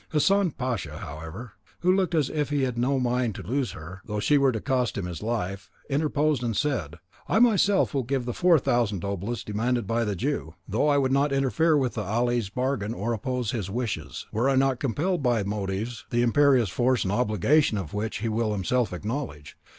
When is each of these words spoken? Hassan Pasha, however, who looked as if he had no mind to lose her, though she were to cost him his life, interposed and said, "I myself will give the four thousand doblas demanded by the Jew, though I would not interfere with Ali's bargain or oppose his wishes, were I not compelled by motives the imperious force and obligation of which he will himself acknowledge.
Hassan 0.09 0.49
Pasha, 0.49 0.97
however, 0.97 1.53
who 1.81 1.95
looked 1.95 2.15
as 2.15 2.31
if 2.31 2.49
he 2.49 2.63
had 2.63 2.75
no 2.75 2.99
mind 2.99 3.35
to 3.35 3.43
lose 3.45 3.73
her, 3.73 4.01
though 4.03 4.19
she 4.19 4.35
were 4.35 4.51
to 4.51 4.59
cost 4.59 4.97
him 4.97 5.05
his 5.05 5.21
life, 5.21 5.69
interposed 5.91 6.41
and 6.41 6.57
said, 6.57 6.95
"I 7.29 7.37
myself 7.37 7.93
will 7.93 8.01
give 8.01 8.25
the 8.25 8.33
four 8.33 8.57
thousand 8.57 9.01
doblas 9.03 9.43
demanded 9.43 9.85
by 9.85 10.03
the 10.03 10.15
Jew, 10.15 10.55
though 10.67 10.87
I 10.87 10.97
would 10.97 11.11
not 11.11 11.31
interfere 11.31 11.77
with 11.77 11.99
Ali's 11.99 12.49
bargain 12.49 12.95
or 12.95 13.13
oppose 13.13 13.51
his 13.51 13.69
wishes, 13.69 14.25
were 14.31 14.49
I 14.49 14.55
not 14.55 14.79
compelled 14.79 15.21
by 15.21 15.43
motives 15.43 16.03
the 16.09 16.23
imperious 16.23 16.69
force 16.69 17.03
and 17.03 17.11
obligation 17.11 17.77
of 17.77 17.93
which 17.93 18.21
he 18.25 18.27
will 18.27 18.53
himself 18.53 18.91
acknowledge. 18.93 19.55